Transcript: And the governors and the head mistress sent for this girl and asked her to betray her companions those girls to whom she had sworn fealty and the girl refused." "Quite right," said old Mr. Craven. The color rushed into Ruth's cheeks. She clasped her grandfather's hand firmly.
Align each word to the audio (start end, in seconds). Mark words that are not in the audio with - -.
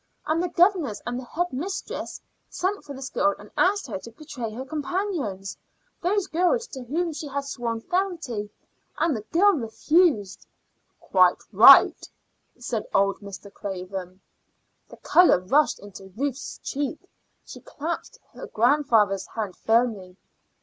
And 0.25 0.41
the 0.41 0.49
governors 0.49 0.99
and 1.05 1.19
the 1.19 1.25
head 1.25 1.53
mistress 1.53 2.19
sent 2.49 2.83
for 2.83 2.95
this 2.95 3.11
girl 3.11 3.35
and 3.37 3.51
asked 3.55 3.85
her 3.85 3.99
to 3.99 4.09
betray 4.11 4.51
her 4.51 4.65
companions 4.65 5.55
those 6.01 6.25
girls 6.25 6.65
to 6.69 6.83
whom 6.85 7.13
she 7.13 7.27
had 7.27 7.45
sworn 7.45 7.81
fealty 7.81 8.49
and 8.97 9.15
the 9.15 9.21
girl 9.21 9.51
refused." 9.51 10.47
"Quite 10.99 11.43
right," 11.51 12.09
said 12.57 12.87
old 12.95 13.19
Mr. 13.19 13.53
Craven. 13.53 14.21
The 14.89 14.97
color 14.97 15.39
rushed 15.39 15.77
into 15.77 16.11
Ruth's 16.17 16.57
cheeks. 16.63 17.05
She 17.45 17.59
clasped 17.59 18.17
her 18.33 18.47
grandfather's 18.47 19.27
hand 19.27 19.55
firmly. 19.55 20.17